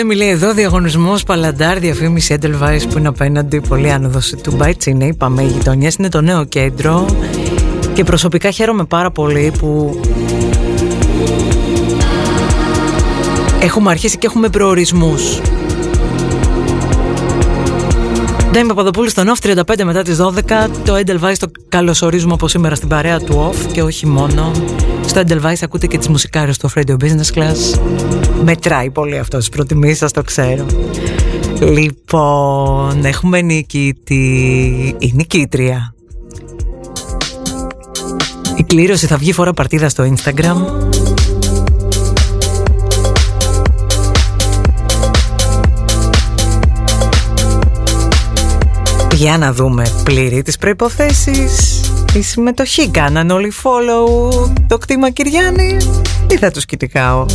Ντέμι 0.00 0.14
λέει 0.14 0.28
εδώ 0.28 0.52
διαγωνισμός 0.52 1.22
Παλαντάρ, 1.22 1.78
διαφήμιση 1.78 2.38
Edelweiss 2.40 2.80
που 2.90 2.98
είναι 2.98 3.08
απέναντι. 3.08 3.60
Πολύ 3.60 3.92
άνοδος 3.92 4.34
του 4.42 4.56
Μπάιτς 4.56 4.86
είναι, 4.86 5.04
είπαμε, 5.04 5.42
οι 5.42 5.46
γειτονιές 5.46 5.94
είναι 5.94 6.08
το 6.08 6.20
νέο 6.20 6.44
κέντρο. 6.44 7.06
Και 7.92 8.04
προσωπικά 8.04 8.50
χαίρομαι 8.50 8.84
πάρα 8.84 9.10
πολύ 9.10 9.52
που 9.58 10.00
έχουμε 13.60 13.90
αρχίσει 13.90 14.18
και 14.18 14.26
έχουμε 14.26 14.48
προορισμούς. 14.48 15.40
Ντέμι 18.50 18.68
Παπαδοπούλου 18.68 19.08
στον 19.08 19.26
OFF 19.28 19.54
35 19.76 19.84
μετά 19.84 20.02
τις 20.02 20.18
12 20.20 20.68
Το 20.84 20.94
Edelweiss 20.94 21.36
το 21.38 21.50
καλωσορίζουμε 21.68 22.32
από 22.32 22.48
σήμερα 22.48 22.74
στην 22.74 22.88
παρέα 22.88 23.18
του 23.18 23.52
OFF 23.52 23.72
Και 23.72 23.82
όχι 23.82 24.06
μόνο 24.06 24.50
Στο 25.10 25.22
Edelweiss 25.26 25.56
ακούτε 25.62 25.86
και 25.86 25.98
τις 25.98 26.08
μουσικάρες 26.08 26.58
του 26.58 26.70
Off 26.70 26.80
Radio 26.80 26.94
Business 26.94 27.34
Class. 27.34 27.80
Μετράει 28.42 28.90
πολύ 28.90 29.18
αυτό 29.18 29.36
στις 29.36 29.48
προτιμήσεις 29.48 29.98
σας 29.98 30.12
το 30.12 30.22
ξέρω. 30.22 30.66
Λοιπόν, 31.60 33.04
έχουμε 33.04 33.40
νικητή 33.40 34.94
Η 34.98 35.12
νικήτρια. 35.14 35.94
Η 38.56 38.62
κλήρωση 38.62 39.06
θα 39.06 39.16
βγει 39.16 39.32
φορά 39.32 39.52
παρτίδα 39.52 39.88
στο 39.88 40.12
Instagram. 40.14 40.56
Για 49.14 49.38
να 49.38 49.52
δούμε 49.52 49.84
πλήρη 50.04 50.42
τις 50.42 50.56
προϋποθέσεις 50.56 51.79
Η 52.14 52.22
συμμετοχή 52.22 52.90
κάναν 52.90 53.30
όλοι 53.30 53.52
follow 53.62 54.30
το 54.66 54.78
κτήμα 54.78 55.10
Κυριάννης 55.10 56.00
Ή 56.30 56.36
θα 56.36 56.50
τους 56.50 56.64
κοιτικάω 56.64 57.26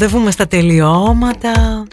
οδεύουμε 0.00 0.30
στα 0.30 0.46
τελειώματα. 0.46 1.84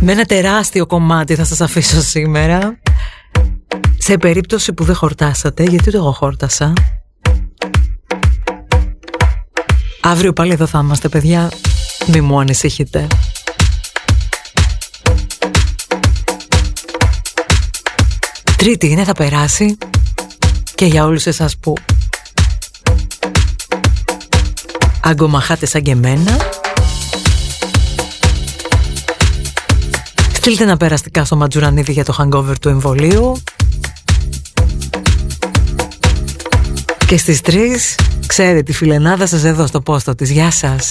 Με 0.00 0.12
ένα 0.12 0.24
τεράστιο 0.24 0.86
κομμάτι 0.86 1.34
θα 1.34 1.44
σας 1.44 1.60
αφήσω 1.60 2.02
σήμερα. 2.02 2.78
Σε 3.98 4.16
περίπτωση 4.16 4.72
που 4.72 4.84
δεν 4.84 4.94
χορτάσατε, 4.94 5.62
γιατί 5.62 5.90
το 5.90 5.96
εγώ 5.96 6.12
χόρτασα. 6.12 6.72
Αύριο 10.00 10.32
πάλι 10.32 10.52
εδώ 10.52 10.66
θα 10.66 10.80
είμαστε, 10.82 11.08
παιδιά. 11.08 11.50
Μη 12.06 12.20
μου 12.20 12.40
ανησυχείτε. 12.40 13.06
Τρίτη 18.56 18.88
είναι, 18.88 19.04
θα 19.04 19.12
περάσει 19.12 19.78
και 20.74 20.86
για 20.86 21.04
όλους 21.04 21.26
εσάς 21.26 21.58
που 21.58 21.74
αγκομαχάτε 25.04 25.66
σαν 25.66 25.82
και 25.82 25.90
εμένα. 25.90 26.36
Στείλτε 30.32 30.62
ένα 30.62 30.76
περαστικά 30.76 31.24
στο 31.24 31.36
Ματζουρανίδη 31.36 31.92
για 31.92 32.04
το 32.04 32.16
hangover 32.18 32.58
του 32.60 32.68
εμβολίου. 32.68 33.42
Και 37.06 37.16
στις 37.16 37.40
3 37.44 37.96
ξέρετε 38.26 38.62
τη 38.62 38.72
φιλενάδα 38.72 39.26
σας 39.26 39.44
εδώ 39.44 39.66
στο 39.66 39.80
πόστο 39.80 40.14
της. 40.14 40.30
Γεια 40.30 40.50
σας. 40.50 40.88